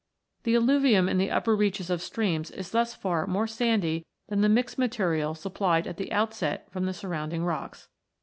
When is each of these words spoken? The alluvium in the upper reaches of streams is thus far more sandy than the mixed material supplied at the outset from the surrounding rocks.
The 0.45 0.55
alluvium 0.55 1.07
in 1.07 1.19
the 1.19 1.29
upper 1.29 1.55
reaches 1.55 1.91
of 1.91 2.01
streams 2.01 2.49
is 2.49 2.71
thus 2.71 2.95
far 2.95 3.27
more 3.27 3.45
sandy 3.45 4.07
than 4.29 4.41
the 4.41 4.49
mixed 4.49 4.79
material 4.79 5.35
supplied 5.35 5.85
at 5.85 5.97
the 5.97 6.11
outset 6.11 6.67
from 6.71 6.85
the 6.87 6.93
surrounding 6.95 7.43
rocks. 7.45 7.87